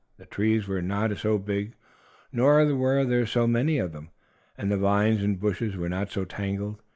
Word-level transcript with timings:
The 0.17 0.25
trees 0.25 0.67
were 0.67 0.81
not 0.81 1.15
so 1.19 1.37
big, 1.37 1.73
nor 2.31 2.65
were 2.73 3.05
there 3.05 3.27
so 3.27 3.45
many 3.45 3.77
of 3.77 3.91
them, 3.93 4.09
and 4.57 4.71
the 4.71 4.77
vines 4.77 5.21
and 5.21 5.39
bushes 5.39 5.77
were 5.77 5.89
not 5.89 6.09
so 6.09 6.25
tangled. 6.25 6.81